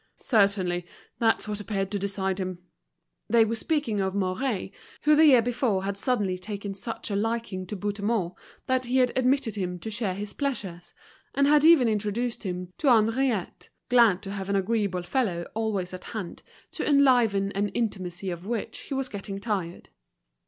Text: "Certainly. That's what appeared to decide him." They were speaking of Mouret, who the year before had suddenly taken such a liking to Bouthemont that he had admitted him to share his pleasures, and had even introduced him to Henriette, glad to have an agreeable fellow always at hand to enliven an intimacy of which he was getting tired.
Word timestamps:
"Certainly. 0.17 0.87
That's 1.19 1.47
what 1.47 1.59
appeared 1.61 1.91
to 1.91 1.99
decide 1.99 2.39
him." 2.39 2.57
They 3.29 3.45
were 3.45 3.53
speaking 3.53 3.99
of 4.01 4.15
Mouret, 4.15 4.71
who 5.03 5.15
the 5.15 5.27
year 5.27 5.43
before 5.43 5.83
had 5.83 5.95
suddenly 5.95 6.39
taken 6.39 6.73
such 6.73 7.11
a 7.11 7.15
liking 7.15 7.67
to 7.67 7.75
Bouthemont 7.75 8.33
that 8.65 8.85
he 8.87 8.97
had 8.97 9.15
admitted 9.15 9.53
him 9.53 9.77
to 9.77 9.91
share 9.91 10.15
his 10.15 10.33
pleasures, 10.33 10.95
and 11.35 11.45
had 11.45 11.63
even 11.63 11.87
introduced 11.87 12.41
him 12.41 12.71
to 12.79 12.87
Henriette, 12.87 13.69
glad 13.89 14.23
to 14.23 14.31
have 14.31 14.49
an 14.49 14.55
agreeable 14.55 15.03
fellow 15.03 15.45
always 15.53 15.93
at 15.93 16.05
hand 16.05 16.41
to 16.71 16.83
enliven 16.83 17.51
an 17.51 17.67
intimacy 17.67 18.31
of 18.31 18.47
which 18.47 18.79
he 18.79 18.95
was 18.95 19.07
getting 19.07 19.37
tired. 19.39 19.89